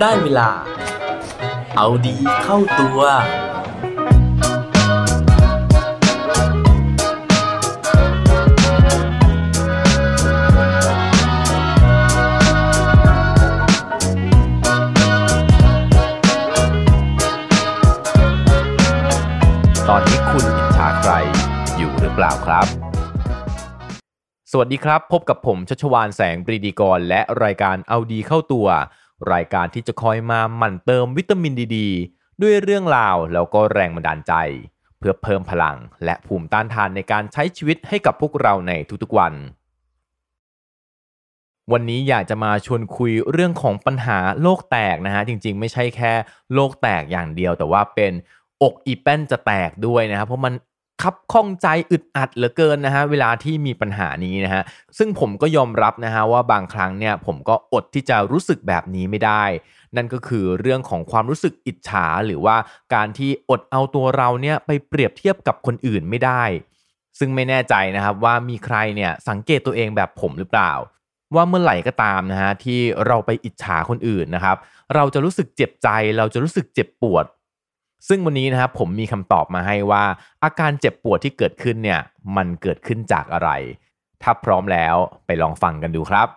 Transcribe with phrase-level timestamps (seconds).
[0.00, 0.50] ได้เวลา
[1.76, 3.00] เอาดีเข้าตัว
[19.88, 21.12] ตอนนี้คุณอิจฉาใคร
[21.76, 22.66] อยู่หรือเปล่าครับ
[24.52, 28.68] สวัสดีครับ พบกับผมชัชวานแสงปรีดีกร และรายการเอาดีเข้าตัว
[29.32, 31.78] รายการที่จะคอยมาหมั่นเติมวิตามินดีด
[32.42, 34.34] ด้วยเรื่องราวแล้วก็แรงบันดาลใจ
[34.98, 38.72] เพื่อเพิ่มพลังและภูมิต้านทานในการใช้ชีวิตให้กับพวกเราใน
[39.02, 39.34] ทุกๆวัน
[41.72, 46.12] วันนี้อยากจะมาชวนคุยเรื่องของปัญหาโลกแตกนะฮะจริงๆ ไม่ใช่แค่
[46.54, 48.12] โลกแตกอย่างเดียว แต่ว่าเป็น
[48.62, 50.54] อกอีแป้นจะแตกด้วยนะครับเพราะมัน
[51.02, 54.62] คับข้องใจอึดอัดเหลือเกินนะฮะเวลาที่มีปัญหานี้นะฮะ
[54.98, 59.44] ซึ่งผมก็ยอมรับนะฮะว่าบางครั้งเนี่ยผมก็อดที่จะรู้สึกแบบนี้ไม่ได้
[59.96, 62.56] นั่นก็คือเรื่องของความรู้สึกอิจฉา หรือว่า
[62.94, 66.44] การที่อดเอาตัวเราเนี่ยไปเปรียบเทียบกับคนอื่นไม่ได้
[67.18, 70.72] ซึ่งไม่แน่ใจนะครับว่ามีใครเนี่ยสังเกตตัวเองแบบผมหรือเปล่า
[71.34, 74.56] ว่าเมื่อไหร่ก็ตามนะฮะที่เราไปอิจฉาคนอื่นนะครับ
[74.94, 77.24] เราจะรู้สึกเจ็บใจ เราจะรู้สึกเจ็บปวด
[78.08, 80.04] ซึ่งวันนี้นะครับผมมีคำตอบมาให้ว่า
[80.44, 82.00] อาการเจ็บปวดที่เกิดขึ้นเนี่ย
[82.36, 83.50] มันเกิดขึ้นจากอะไร
[84.22, 84.96] ถ้าพร้อมแล้ว
[85.26, 86.28] ไปลองฟังกันดูครับ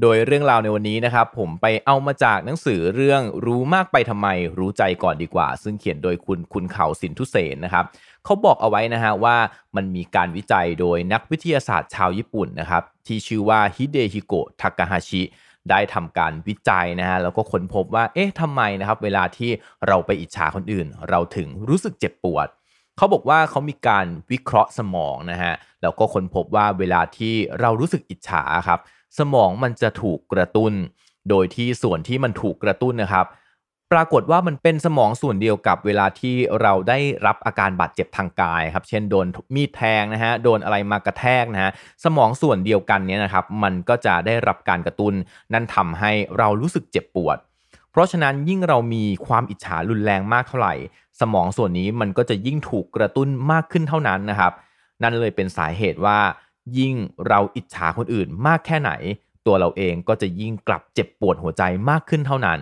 [0.00, 7.84] โดยเรื่องราวในวันนี้นะครับผมไปเอามาจากหนังสือเรื่องรู้มากไปทำไมรู้ใจก่อนดีกว่า ซึ่งเขียนโดยคุณคุณเข่าสินทุเสนนะครับ
[8.24, 9.36] เขาบอกเอาไว้นะฮะว่า
[9.76, 15.22] มันมีการวิจัยโดยนักวิทยาศาสตร์ชาวญี่ปุ่นนะครับที่ชื่อว่าฮิเดฮิโกะทากาฮาชิ
[15.70, 19.50] ได้ทำการวิจัยนะฮะแล้วก็ค้นพบว่าเอ๊ะทำไมนะครับเวลาที่
[19.86, 22.48] เราไปอิจฉาคนอื่น เราถึงรู้สึกเจ็บปวด
[22.96, 28.80] เขาบอกว่าเขามีการวิเคราะห์สมองนะฮะแล้วก็ค้นพบว่าเวลาที่เรารู้สึกอิจฉาครับ
[29.18, 30.72] สมองมันจะถูกกระตุ้น
[31.30, 33.26] โดยที่ส่วนที่มันถูกกระตุ้นนะครับ
[33.94, 41.70] ปรากฏว่ามันเป็นสมองส่วนเดียวกับเวลาที่เราได้รับอาการบาดเจ็บทางกายครับเช่นโดนมีดแทงนะฮะโดนอะไรมากระแทกนะฮะ
[42.04, 45.14] สมองส่วนเดียวกันเนี้ยนะครับมันก็จะได้รับการกระตุ้น
[45.52, 47.38] นั่นทำให้เรารู้สึกเจ็บปวด
[47.90, 50.74] เพราะฉะนั้นยิ่งเรามีความอิจฉารุนแรงมากเท่าไหร่
[51.20, 54.52] สมองส่วนนี้มันก็จะยิ่งถูกกระตุ้นมากขึ้นเท่านั้นนะครับ
[55.02, 56.18] นั่นเลยเป็นสาเหตุว่า
[56.78, 56.94] ยิ่ง
[57.28, 58.92] เราอิจฉาคนอื่นมากแค่ไหน
[59.46, 62.60] ตัวเราเองก็จะยิ่งกลับเจ็บปวดหัวใจมากขึ้นเท่านั้น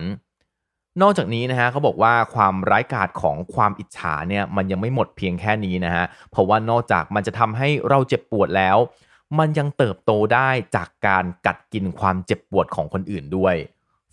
[1.01, 8.77] นอกจากนี้นะฮะเขาบอกว่าความร้ายกาจของความอิจฉาเนี่ยมันยังไม่หมดเพียงแค่นี้นะฮะเพราะว่านอกจากมันจะทำให้เราเจ็บปวดแล้ว
[9.39, 13.55] มันยังเติบโตได้จากการกัดกินความเจ็บปวดของคนอื่นด้วย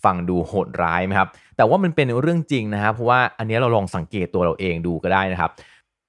[0.03, 5.51] ฟังดูโหดร้ายไหมครับ แต่ว่ามันเป็นเรื่องจริงนะฮะเพราะว่าอันนี้เราลองสังเกตตัวเราเองดูก็ได้นะครับ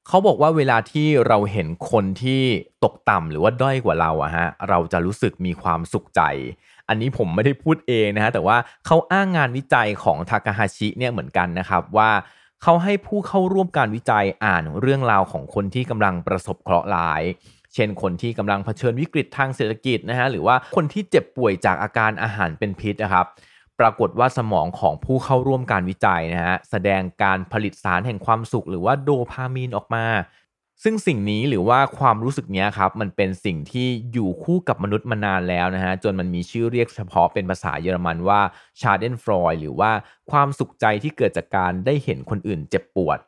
[0.09, 2.43] เขาบอกว่าเวลาที่เราเห็นคนที่
[2.85, 6.23] ตกต่ำหรือว่าด้อยกว่าเราอะฮะเราจะรู้สึกมีความสุขใจ
[6.93, 12.11] อันนี้ผมไม่ได้พูดเองนะฮะแต่ว่าเขาอ้างงานวิจัยของทากาฮาชิเนี่ยเหมือนกันนะครับว่า
[12.63, 17.23] เขาให้ผู้เข้าร่วมการวิจัยอ่านเรื่องราวของคนที่กำลังประสบเคราะห์ร้าย
[17.75, 23.27] เช่นคนที่กำลังเผชิญวิกฤตทางเศรษฐกิจนะฮะหรือว่าคนที่เจ็บป่วยจากอาการอาหารเป็นพิษนะครับ
[23.81, 30.05] ปรากฏว่าสมองของผู้เข้าร่วมการวิจัยนะฮะแสดงการผลิตสารแห่งความสุข หรือว่าโดพามีนออกมา
[30.83, 38.41] ซึ่งสิ่งนี้หรือว่าความรู้สึกนี้ครับมันเป็นสิ่งที่อยู่คู่กับมนุษย์มานานแล้วนะฮะจนมันมีชื่อเรียกเฉพาะเป็นภาษาเยอรมันว่า
[38.81, 39.91] ชาเดนฟรอยหรือว่า
[40.31, 43.19] ความสุขใจที่เกิดจากการได้เห็นคนอื่นเจ็บปวด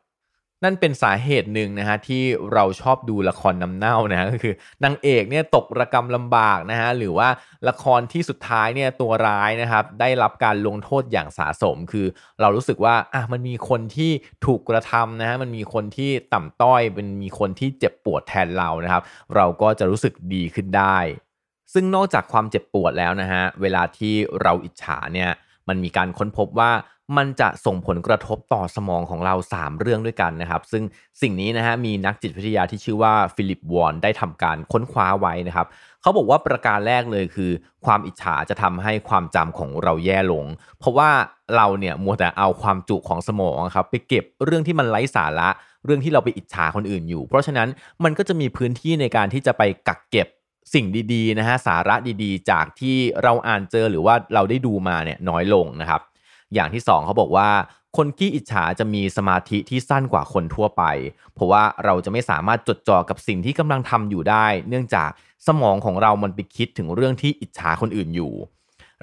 [0.63, 2.23] นั่นเป็นสาเหตุหนึ่งนะฮะที่
[2.53, 4.55] เราชอบดูละครน้ำเน่านะฮะก็คือ
[4.85, 7.29] นางเอกเนี่ยตกระกรรมลำบากนะฮะหรือว่า
[7.69, 12.07] ละครที่สุดท้ายเนี่ยตัวร้ายนะครับได้รับการลงโทษอย่างสาสม คือ
[12.41, 14.11] เรารู้สึกว่าอะมันมีคนที่
[14.47, 19.03] ถูกกระทำนะฮะมันมีคนที่ต่ำต้อยมันมีคนที่เจ็บปวดแทนเรานะครับ
[19.35, 20.99] เราก็จะรู้สึกดีขึ้นได้
[21.73, 25.31] ซึ่งนอกจากความเจ็บปวดแล้วนะฮะเวลาที่เราอิจฉาเนี่ย
[25.69, 26.73] มันมีการค้นพบว่า
[27.17, 30.85] มันจะส่งผลกระทบต่อสมองของเรา 3 เรื่องด้วยกันนะครับ ซึ่ง
[31.23, 35.67] สิ่งนี้นะฮะมีนักจิตวิทยาที่ชื่อว่าฟิลิปวอนได้ทำการค้นคว้าไว้นะครับ
[36.03, 37.51] เขาบอกว่าประการแรกเลยคือ
[37.85, 40.45] ความอิจฉาจะทำให้ความจำของเราแย่ลง
[40.79, 41.11] เพราะว่า
[41.57, 45.49] เราเนี่ยมัวแต่เอาความจุของสมองครับไปเก็บเรื่องที่มันไร้สาระ
[45.85, 47.69] เรื่องที่เราไปอิจฉาคนอื่นอยู่ เพราะฉะนั้น
[48.05, 50.29] มันก็จะมีพื้นที่ในการที่จะไปกักเก็บ
[50.73, 56.01] สิ่งดีๆนะฮะสาระดีๆ จากที่เราอ่านเจอหรือว่าเราได้ดูมาเนี่ยน้อยลงนะครับ
[56.55, 57.49] อย่างที่ 2เขาบอกว่า
[57.97, 60.83] คนขี้อิจฉาจะมีสมาธิที่สั้นกว่าคนทั่วไป
[61.35, 65.11] เพราะว่าเราจะไม่สามารถจดจ่อกับสิ่งที่กำลังทำอยู่ได้ เนื่องจาก
[65.47, 68.33] สมองของเรามันไปคิดถึงเรื่องที่อิจฉาคนอื่นอยู่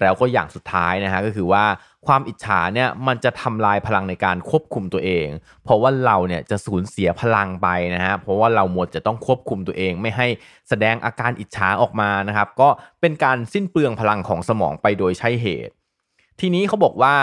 [0.02, 1.66] แล้วก็อย่างสุดท้ายนะฮะก็คือว่า
[2.08, 5.28] ความอิจฉาเนี่ยมันจะทำลายพลังในการควบคุมตัวเอง
[5.64, 10.28] เพราะว่าเราเนี่ยจะสูญเสียพลังไปนะฮะเพราะว่าเราหมดจะต้องควบคุมตัวเอง ไม่ให้
[10.70, 12.70] แสดงอาการอิจฉาออกมานะครับก็
[13.02, 15.74] เป็นการสิ้นเปลืองพลังของสมองไปโดยใช่เหตุ
[16.40, 17.16] ทีนี้เขาบอกว่า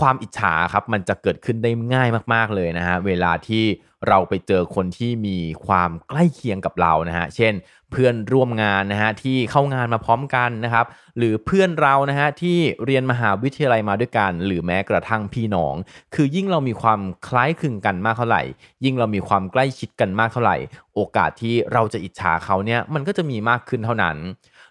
[0.00, 3.64] ความอิจฉาครับมันจะเกิดขึ้นได้ง่ายมาก ๆเลยนะฮะเวลาที่
[4.08, 7.54] เราไปเจอคนที่มีความใกล้เคียงกับเรานะฮะเช่น
[7.90, 10.86] เพื่อนร่วมงานนะฮะที่เข้างานมาพร้อมกันนะครับ
[11.18, 15.74] หรือเพื่อนเรานะฮะที่เรียนมหาวิทยาลัยมาด้วยกัน หรือแม้กระทั่งพี่น้อง
[16.14, 18.42] คือยิ่งเรามีความคล้ายคลึงกันมากเท่าไหร่
[18.84, 20.56] ยิ่งเรามีความใกล้ชิดกันมากเท่าไหร่
[20.94, 24.16] โอกาสที่เราจะอิจฉาเขาเนี่ยมันก็จะมีมากขึ้นเท่านั้น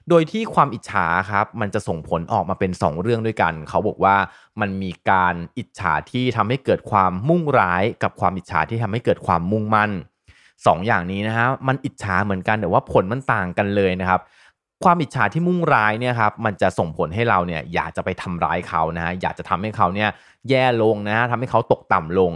[0.10, 4.16] โดยที่ความอิจฉาครับมันจะส่งผลออกมาเป็น 2 เรื่องด้วยกัน เขาบอกว่า
[4.62, 9.92] มันมีการอิจฉาที่ทำให้เกิดความมุ่งร้ายกับความอิจฉาที่ทำให้เกิดความมุ่งมั่น
[10.68, 14.22] สองอย่างนี้นะฮะมันอิจฉาเหมือนกันแต่ว่าผลมันต่างกันเลยนะครับ
[14.84, 20.10] ความอิจฉาที่มุ่งร้ายเนี่ยครับมันจะส่งผลให้เราเนี่ยอยากจะไปทำร้ายเขานะฮะอยากจะทำให้เขาเนี่ย
[20.50, 22.34] แย่ลงนะฮะทำให้เขาตกต่ำลง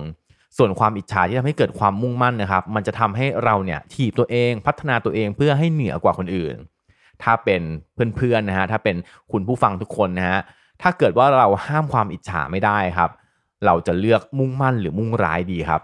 [0.57, 6.55] ส่วนความอิจฉาที่ทำให้เกิดความมุ่งมั่นนะครับ มันจะทำให้เราเนี่ยถีบตัวเองพัฒนาตัวเองเพื่อให้เหนือกว่าคนอื่น
[7.23, 7.61] ถ้าเป็น
[8.17, 8.95] เพื่อนๆนะฮะถ้าเป็น
[9.31, 10.39] คุณผู้ฟังทุกคนนะฮะ
[10.81, 13.09] ถ้าเกิดว่าเราห้ามความอิจฉาไม่ได้ครับ
[13.65, 15.81] เราจะเลือกมุ่งมั่นหรือมุ่งร้ายดีครับ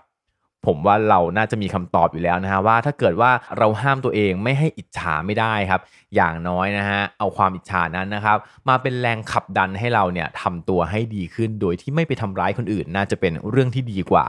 [0.68, 5.82] ผมว่าเราน่าจะมีคำตอบอยู่แล้วนะฮะว่าถ้าเกิดว่าเราห้ามตัวเองไม่ให้อิจฉาไม่ได้ครับ
[6.16, 8.38] อย่างน้อยนะฮะเอาความอิจฉานั้นนะครับ
[8.70, 14.28] มาเป็นแรงขับดันให้เราเนี่ยทำตัวให้ดีขึ้นโดยที่ไม่ไปทำร้ายคนอื่น น่าจะเป็นเรื่องที่ดีกว่า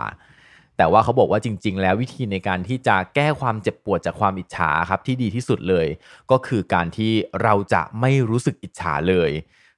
[0.80, 5.86] แต่ว่าเขาบอกว่าจริง ๆ แล้ววิธีในการที่จะแก้ความเจ็บปวดจากความอิจฉาครับที่ดีที่สุดเลย
[6.30, 7.12] ก็คือการที่
[7.42, 9.30] เราจะไม่รู้สึกอิจฉาเลย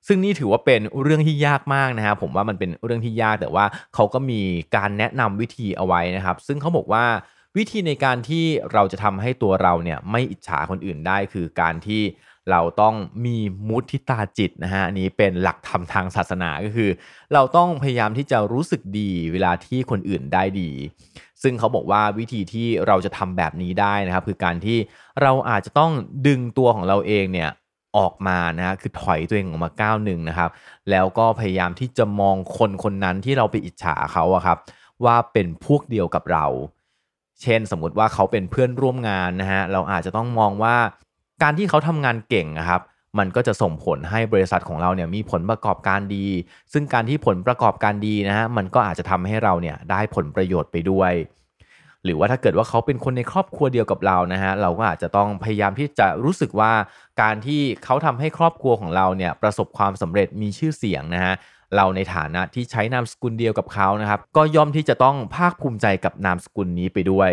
[0.06, 3.64] ซึ่งนี่ถือว่าเป็นเรื่องที่ยากมากนะฮะผมว่ามันเป็นเรื่องที่ยากแต่ว่า
[3.94, 4.40] เขาก็มี
[4.76, 7.04] การแนะนำวิธีเอาไว้นะครับ ซึ่งเขาบอกว่า
[7.56, 12.02] วิธีในการที่เราจะทำให้ตัวเราเนี่ยไม่อิจฉาคนอื่นได้คือการที่
[12.50, 12.94] เราต้อง
[13.26, 13.36] มี
[13.68, 16.90] มุทิตาจิตนะฮะอันนี้เป็นหลักธรรมทางศาสนาก็คือ
[17.34, 20.70] เราต้องพยายามที่จะรู้สึกดีเวลาที่คนอื่นได้ดี
[21.42, 24.78] ซึ่งเขาบอกว่าวิธีที่เราจะทำแบบนี้ได้นะครับคือการที่
[25.22, 25.92] เราอาจจะต้อง
[26.26, 27.50] ดึงตัวของเราเองเนี่ย
[27.98, 30.50] ออกมานะฮะคือถอยตัวเองออกมาก้าวหนึ่งนะครับ
[30.90, 34.58] แล้วก็พยายามที่จะมองคนคนนั้นที่เราไปอิจฉาเขาอะครับ
[35.04, 36.46] ว่าเป็นพวกเดียวกับเรา
[37.42, 40.76] เช่นสมมุติว่าเขาเป็นเพื่อนร่วมงานนะฮะเราอาจจะต้องมองว่า
[41.42, 42.80] การที่เขาทำงานเก่งนะครับ
[43.18, 46.26] มันก็จะส่งผลให้บริษัทของเราเนี่ยมีผลประกอบการดี
[46.72, 51.12] ซึ่งการที่ผลประกอบการดีนะฮะมันก็อาจจะทำให้เราเนี่ยได้ผลประโยชน์ไปด้วย
[52.04, 56.72] หรือว่าถ้าเกิดว่าเขาเป็นคนในครอบครัวเดียวกับเรานะฮะเราก็อาจจะต้องพยายามที่จะรู้สึกว่า
[57.22, 61.34] การที่เขาทำให้ครอบครัวของเราเนี่ยประสบความสำเร็จมีชื่อเสียงนะฮะ
[61.76, 67.30] เราในฐานะที่ใช้นามสกุลเดียวกับเขานะครับ ก็ย่อมที่จะต้องภาคภูมิใจกับนามสกุลนี้ไปด้วย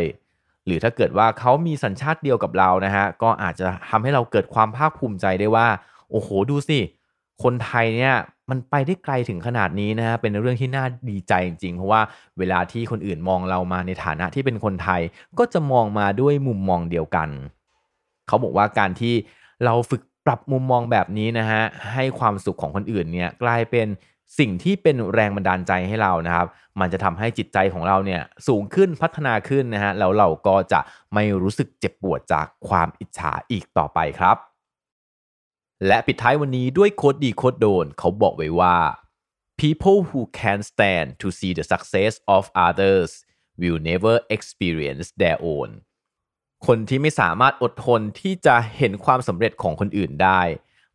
[0.69, 5.68] หรือถ้าเกิดว่าเขามีสัญชาติเดียวกับเรานะฮะก็อาจจะทำให้เราเกิดความภาคภูมิใจได้ว่า
[6.12, 6.80] โอ้โหดูสิ
[7.44, 8.16] คนไทยเนี่ย
[8.50, 12.01] มันไปได้ไกลถึงขนาดนี้นะฮะเป็นเรื่องที่น่าดีใจจริงๆ เพราะว่า
[12.39, 15.01] เวลาที่คนอื่นมองเรามาในฐานะที่เป็นคนไทย
[15.39, 17.30] ก็จะมองมาด้วยมุมมองเดียวกัน
[18.27, 19.13] เขาบอกว่าการที่
[19.65, 21.62] เราฝึกปรับมุมมองแบบนี้นะฮะ
[21.94, 23.88] ให้ความสุขของคนอื่นเนี่ยกลายเป็น
[24.38, 26.48] สิ่งที่เป็นแรงบันดาลใจให้เรานะครับ
[26.80, 30.80] มันจะทำให้จิตใจของเราเนี่ยสูงขึ้นพัฒนาขึ้นนะฮะแล้วเราก็จะ
[31.14, 34.38] ไม่รู้สึกเจ็บปวดจากความอิจฉาอีกต่อไปครับ
[35.88, 38.78] และปิดท้ายวันนี้ด้วยโคดดีโคดโดน เขาบอกไว้ว่า
[39.62, 43.10] people who can stand to see the success of others
[43.62, 45.70] will never experience their own
[46.68, 50.42] คนที่ไม่สามารถอดทนที่จะเห็นความสำเร็จของคนอื่นได้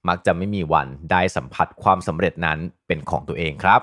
[0.09, 3.81] มักจะไม่มีวันได้สัมผัสความสำเร็จนั้นเป็นของตัวเองครับ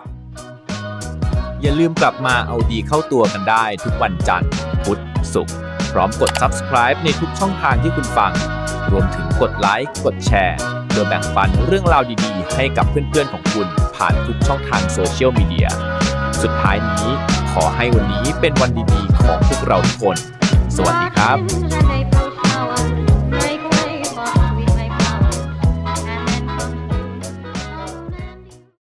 [1.62, 4.50] อย่าลืมกลับมาเอาดีเข้าตัวกันได้ทุกวันจันทร์
[4.84, 5.02] พุธ
[5.34, 5.56] ศุกร์
[5.92, 8.32] พร้อมกด subscribe ในทุกช่องทางที่คุณฟัง
[8.92, 15.68] รวมถึงกดไลค์กดแชร์เพื่อแบ่งปันเรื่องราวดีๆ ให้กับเพื่อนๆของคุณผ่านทุกช่องทางโซเชียลมีเดีย
[16.42, 17.08] สุดท้ายนี้
[17.54, 20.18] ขอให้วันนี้เป็นวันดีๆ ของพวกเราทุกคน
[20.76, 21.38] สวัสดีครับ